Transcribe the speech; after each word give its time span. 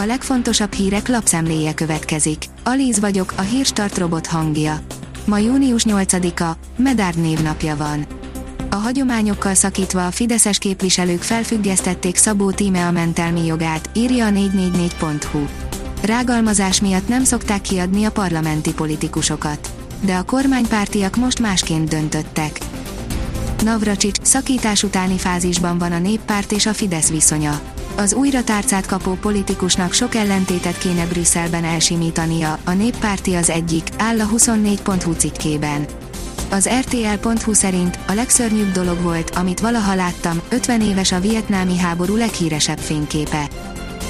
A 0.00 0.06
legfontosabb 0.06 0.72
hírek 0.72 1.08
lapszemléje 1.08 1.74
következik. 1.74 2.44
Alíz 2.64 3.00
vagyok, 3.00 3.32
a 3.36 3.40
hírstart 3.40 3.98
robot 3.98 4.26
hangja. 4.26 4.80
Ma 5.24 5.38
június 5.38 5.84
8-a, 5.88 6.56
Medárd 6.76 7.18
névnapja 7.18 7.76
van. 7.76 8.06
A 8.70 8.74
hagyományokkal 8.74 9.54
szakítva 9.54 10.06
a 10.06 10.10
fideszes 10.10 10.58
képviselők 10.58 11.22
felfüggesztették 11.22 12.16
Szabó 12.16 12.50
Tíme 12.50 12.86
a 12.86 12.90
mentelmi 12.90 13.46
jogát, 13.46 13.90
írja 13.94 14.26
a 14.26 14.30
444.hu. 14.30 15.46
Rágalmazás 16.02 16.80
miatt 16.80 17.08
nem 17.08 17.24
szokták 17.24 17.60
kiadni 17.60 18.04
a 18.04 18.10
parlamenti 18.10 18.74
politikusokat. 18.74 19.70
De 20.00 20.16
a 20.16 20.22
kormánypártiak 20.22 21.16
most 21.16 21.40
másként 21.40 21.88
döntöttek. 21.88 22.58
Navracsics, 23.64 24.18
szakítás 24.22 24.82
utáni 24.82 25.18
fázisban 25.18 25.78
van 25.78 25.92
a 25.92 25.98
néppárt 25.98 26.52
és 26.52 26.66
a 26.66 26.72
Fidesz 26.72 27.10
viszonya. 27.10 27.60
Az 27.98 28.14
újra 28.14 28.44
tárcát 28.44 28.86
kapó 28.86 29.12
politikusnak 29.12 29.92
sok 29.92 30.14
ellentétet 30.14 30.78
kéne 30.78 31.06
Brüsszelben 31.06 31.64
elsimítania, 31.64 32.58
a 32.64 32.72
néppárti 32.72 33.34
az 33.34 33.50
egyik, 33.50 33.88
áll 33.96 34.20
a 34.20 34.28
24.hu 34.28 35.12
cikkében. 35.12 35.86
Az 36.50 36.68
RTL.hu 36.68 37.52
szerint 37.52 37.98
a 38.06 38.12
legszörnyűbb 38.12 38.72
dolog 38.72 39.02
volt, 39.02 39.30
amit 39.30 39.60
valaha 39.60 39.94
láttam, 39.94 40.40
50 40.48 40.80
éves 40.80 41.12
a 41.12 41.20
vietnámi 41.20 41.78
háború 41.78 42.16
leghíresebb 42.16 42.78
fényképe. 42.78 43.48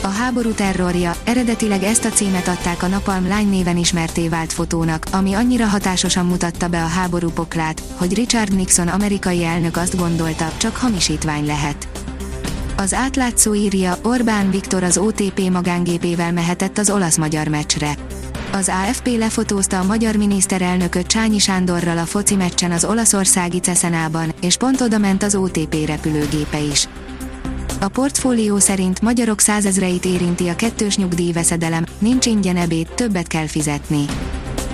A 0.02 0.08
háború 0.08 0.50
terrorja, 0.50 1.16
eredetileg 1.24 1.82
ezt 1.82 2.04
a 2.04 2.10
címet 2.10 2.48
adták 2.48 2.82
a 2.82 2.86
Napalm 2.86 3.28
lány 3.28 3.48
néven 3.48 3.76
ismerté 3.76 4.28
vált 4.28 4.52
fotónak, 4.52 5.06
ami 5.12 5.32
annyira 5.32 5.66
hatásosan 5.66 6.26
mutatta 6.26 6.68
be 6.68 6.82
a 6.82 6.86
háború 6.86 7.30
poklát, 7.30 7.82
hogy 7.96 8.14
Richard 8.14 8.54
Nixon 8.54 8.88
amerikai 8.88 9.44
elnök 9.44 9.76
azt 9.76 9.96
gondolta, 9.96 10.52
csak 10.56 10.76
hamisítvány 10.76 11.46
lehet. 11.46 12.07
Az 12.80 12.94
átlátszó 12.94 13.54
írja, 13.54 13.96
Orbán 14.02 14.50
Viktor 14.50 14.82
az 14.82 14.98
OTP 14.98 15.50
magángépével 15.50 16.32
mehetett 16.32 16.78
az 16.78 16.90
olasz-magyar 16.90 17.48
meccsre. 17.48 17.94
Az 18.52 18.70
AFP 18.82 19.06
lefotózta 19.16 19.78
a 19.78 19.84
magyar 19.84 20.16
miniszterelnököt 20.16 21.06
Csányi 21.06 21.38
Sándorral 21.38 21.98
a 21.98 22.04
foci 22.04 22.34
meccsen 22.34 22.70
az 22.70 22.84
olaszországi 22.84 23.58
Ceszenában, 23.58 24.32
és 24.40 24.56
pont 24.56 24.80
oda 24.80 24.98
ment 24.98 25.22
az 25.22 25.34
OTP 25.34 25.86
repülőgépe 25.86 26.60
is. 26.60 26.88
A 27.80 27.88
portfólió 27.88 28.58
szerint 28.58 29.00
magyarok 29.00 29.40
százezreit 29.40 30.04
érinti 30.04 30.48
a 30.48 30.56
kettős 30.56 30.96
nyugdíjveszedelem, 30.96 31.84
nincs 31.98 32.26
ingyen 32.26 32.56
ebéd, 32.56 32.88
többet 32.94 33.26
kell 33.26 33.46
fizetni. 33.46 34.04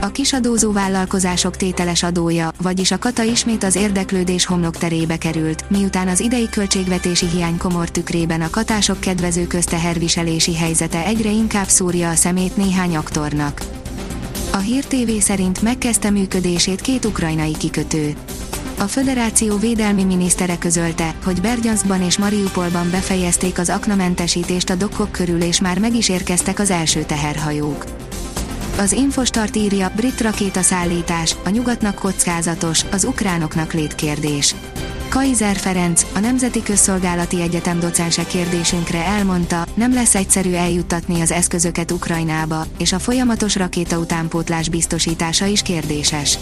A 0.05 0.11
kisadózó 0.11 0.73
vállalkozások 0.73 1.57
tételes 1.57 2.03
adója, 2.03 2.53
vagyis 2.63 2.91
a 2.91 2.99
kata 2.99 3.23
ismét 3.23 3.65
az 3.65 3.75
érdeklődés 3.75 4.47
homlokterébe 4.47 5.17
került, 5.17 5.71
miután 5.71 6.09
az 6.09 6.21
idei 6.21 6.49
költségvetési 6.49 7.27
hiány 7.27 7.57
komor 7.57 7.89
tükrében 7.89 8.41
a 8.41 8.51
katások 8.51 9.01
kedvező 9.01 9.47
közteherviselési 9.47 10.55
helyzete 10.55 11.05
egyre 11.05 11.31
inkább 11.31 11.69
szúrja 11.69 12.11
a 12.11 12.15
szemét 12.15 12.57
néhány 12.57 12.97
aktornak. 12.97 13.63
A 14.53 14.57
Hír 14.57 14.85
TV 14.85 15.11
szerint 15.21 15.63
megkezdte 15.63 16.11
működését 16.11 16.81
két 16.81 17.05
ukrajnai 17.05 17.57
kikötő. 17.57 18.15
A 18.79 18.85
föderáció 18.85 19.57
védelmi 19.57 20.05
minisztere 20.05 20.59
közölte, 20.59 21.15
hogy 21.25 21.41
Bergyanskban 21.41 22.03
és 22.03 22.19
Mariupolban 22.19 22.91
befejezték 22.91 23.59
az 23.59 23.69
aknamentesítést 23.69 24.71
a 24.71 24.75
dokkok 24.75 25.13
körül 25.13 25.43
és 25.43 25.61
már 25.61 25.79
meg 25.79 25.95
is 25.95 26.09
érkeztek 26.09 26.59
az 26.59 26.71
első 26.71 27.03
teherhajók. 27.03 27.85
Az 28.79 28.93
Infostart 28.93 29.57
írja, 29.57 29.93
brit 29.97 30.21
rakétaszállítás, 30.21 31.37
a 31.45 31.49
nyugatnak 31.49 31.95
kockázatos, 31.95 32.85
az 32.93 33.05
ukránoknak 33.05 33.73
létkérdés. 33.73 34.55
Kaiser 35.09 35.57
Ferenc, 35.57 36.07
a 36.15 36.19
Nemzeti 36.19 36.63
Közszolgálati 36.63 37.43
Egyetem 37.43 37.81
docense 37.81 38.25
kérdésünkre 38.25 39.05
elmondta, 39.05 39.67
nem 39.75 39.95
lesz 39.95 40.15
egyszerű 40.15 40.53
eljuttatni 40.53 41.21
az 41.21 41.31
eszközöket 41.31 41.91
Ukrajnába, 41.91 42.67
és 42.79 42.93
a 42.93 42.99
folyamatos 42.99 43.57
rakéta 43.57 43.99
utánpótlás 43.99 44.69
biztosítása 44.69 45.47
is 45.47 45.63
kérdéses. 45.63 46.39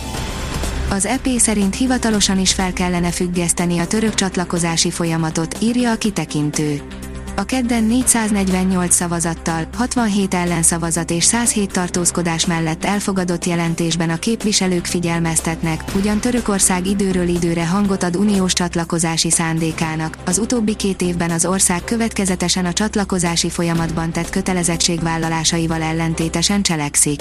Az 0.91 1.07
EP 1.07 1.29
szerint 1.37 1.75
hivatalosan 1.75 2.39
is 2.39 2.53
fel 2.53 2.73
kellene 2.73 3.11
függeszteni 3.11 3.79
a 3.79 3.87
török 3.87 4.15
csatlakozási 4.15 4.91
folyamatot, 4.91 5.57
írja 5.61 5.91
a 5.91 5.97
kitekintő. 5.97 6.83
A 7.43 7.45
kedden 7.45 7.85
448 7.85 8.95
szavazattal, 8.95 9.67
67 9.77 10.35
ellenszavazat 10.35 11.11
és 11.11 11.25
107 11.25 11.73
tartózkodás 11.73 12.47
mellett 12.47 12.85
elfogadott 12.85 13.45
jelentésben 13.45 14.11
a 14.11 14.19
képviselők 14.19 14.85
figyelmeztetnek, 14.85 15.85
ugyan 15.97 16.21
Törökország 16.21 16.87
időről 16.87 17.29
időre 17.29 17.67
hangot 17.67 18.03
ad 18.03 18.17
uniós 18.17 18.53
csatlakozási 18.53 19.31
szándékának, 19.31 20.19
az 20.25 20.39
utóbbi 20.39 20.77
két 20.77 21.03
évben 21.03 21.31
az 21.31 21.45
ország 21.45 21.85
következetesen 21.85 22.65
a 22.65 22.73
csatlakozási 22.73 23.51
folyamatban 23.51 24.13
tett 24.13 24.31
kötelezettségvállalásaival 24.31 25.83
ellentétesen 25.83 26.63
cselekszik. 26.63 27.21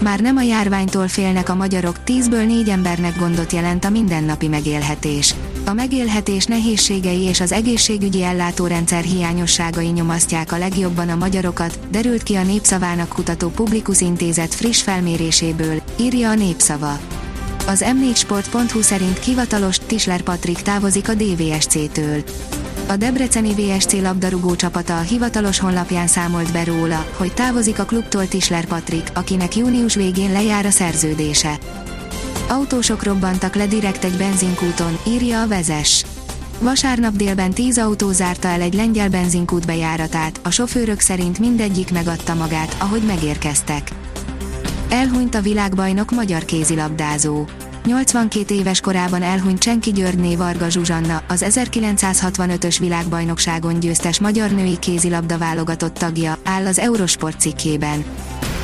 Már 0.00 0.20
nem 0.20 0.36
a 0.36 0.42
járványtól 0.42 1.08
félnek 1.08 1.48
a 1.48 1.54
magyarok, 1.54 1.96
10-ből 2.06 2.46
4 2.46 2.68
embernek 2.68 3.18
gondot 3.18 3.52
jelent 3.52 3.84
a 3.84 3.90
mindennapi 3.90 4.48
megélhetés. 4.48 5.34
A 5.66 5.72
megélhetés 5.72 6.44
nehézségei 6.44 7.20
és 7.20 7.40
az 7.40 7.52
egészségügyi 7.52 8.22
ellátórendszer 8.22 9.02
hiányosságai 9.02 9.86
nyomasztják 9.86 10.52
a 10.52 10.58
legjobban 10.58 11.08
a 11.08 11.14
magyarokat, 11.14 11.78
derült 11.90 12.22
ki 12.22 12.34
a 12.34 12.42
Népszavának 12.42 13.08
kutató 13.08 13.48
Publikus 13.48 14.00
Intézet 14.00 14.54
friss 14.54 14.82
felméréséből, 14.82 15.82
írja 16.00 16.30
a 16.30 16.34
Népszava. 16.34 16.98
Az 17.66 17.84
m4sport.hu 17.86 18.80
szerint 18.80 19.24
hivatalos 19.24 19.78
Tisler 19.78 20.22
Patrik 20.22 20.62
távozik 20.62 21.08
a 21.08 21.14
DVSC-től. 21.14 22.22
A 22.88 22.96
Debreceni 22.96 23.54
VSC 23.54 23.92
labdarúgó 23.92 24.56
csapata 24.56 24.98
a 24.98 25.00
hivatalos 25.00 25.58
honlapján 25.58 26.06
számolt 26.06 26.52
be 26.52 26.64
róla, 26.64 27.06
hogy 27.16 27.34
távozik 27.34 27.78
a 27.78 27.84
klubtól 27.84 28.28
Tisler 28.28 28.64
Patrik, 28.64 29.08
akinek 29.14 29.56
június 29.56 29.94
végén 29.94 30.32
lejár 30.32 30.66
a 30.66 30.70
szerződése. 30.70 31.58
Autósok 32.48 33.02
robbantak 33.02 33.54
le 33.54 33.66
direkt 33.66 34.04
egy 34.04 34.16
benzinkúton, 34.16 34.98
írja 35.06 35.42
a 35.42 35.46
vezes. 35.46 36.04
Vasárnap 36.60 37.16
délben 37.16 37.50
10 37.50 37.78
autó 37.78 38.12
zárta 38.12 38.48
el 38.48 38.60
egy 38.60 38.74
lengyel 38.74 39.08
benzinkút 39.08 39.66
bejáratát, 39.66 40.40
a 40.42 40.50
sofőrök 40.50 41.00
szerint 41.00 41.38
mindegyik 41.38 41.92
megadta 41.92 42.34
magát, 42.34 42.76
ahogy 42.78 43.02
megérkeztek. 43.02 43.90
Elhunyt 44.88 45.34
a 45.34 45.40
világbajnok 45.40 46.10
magyar 46.10 46.44
kézilabdázó. 46.44 47.44
82 47.86 48.54
éves 48.54 48.80
korában 48.80 49.22
elhunyt 49.22 49.58
Csenki 49.58 49.92
Györgyné 49.92 50.36
Varga 50.36 50.68
Zsuzsanna, 50.68 51.22
az 51.28 51.44
1965-ös 51.48 52.76
világbajnokságon 52.78 53.80
győztes 53.80 54.20
magyar 54.20 54.50
női 54.50 54.78
kézilabda 54.78 55.38
válogatott 55.38 55.94
tagja, 55.94 56.38
áll 56.44 56.66
az 56.66 56.78
Eurosport 56.78 57.40
cikkében. 57.40 58.04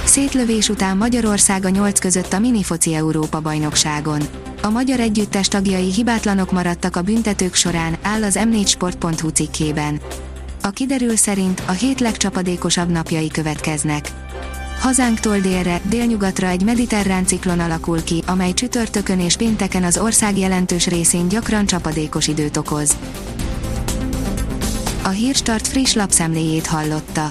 Szétlövés 0.05 0.69
után 0.69 0.97
Magyarország 0.97 1.65
a 1.65 1.69
nyolc 1.69 1.99
között 1.99 2.33
a 2.33 2.38
minifoci 2.38 2.94
Európa 2.94 3.41
bajnokságon. 3.41 4.21
A 4.62 4.71
magyar 4.71 5.00
együttes 5.00 5.49
tagjai 5.49 5.93
hibátlanok 5.93 6.53
maradtak 6.53 6.97
a 6.97 7.03
büntetők 7.03 7.55
során, 7.55 7.97
áll 8.03 8.22
az 8.22 8.39
m4sport.hu 8.43 9.28
cikkében. 9.28 10.00
A 10.62 10.71
kiderül 10.71 11.16
szerint 11.16 11.62
a 11.66 11.72
hét 11.72 12.00
legcsapadékosabb 12.00 12.91
napjai 12.91 13.28
következnek. 13.28 14.10
Hazánktól 14.81 15.39
délre, 15.39 15.81
délnyugatra 15.89 16.47
egy 16.47 16.65
mediterrán 16.65 17.27
ciklon 17.27 17.60
alakul 17.60 18.03
ki, 18.03 18.22
amely 18.27 18.53
csütörtökön 18.53 19.21
és 19.21 19.37
pénteken 19.37 19.84
az 19.84 19.99
ország 19.99 20.39
jelentős 20.39 20.87
részén 20.87 21.28
gyakran 21.28 21.66
csapadékos 21.66 22.28
időt 22.28 22.56
okoz. 22.56 22.97
A 25.03 25.09
Hírstart 25.09 25.69
friss 25.69 25.93
lapszemléjét 25.93 26.66
hallotta. 26.66 27.31